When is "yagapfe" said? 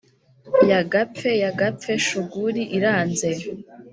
0.71-1.29, 1.43-1.91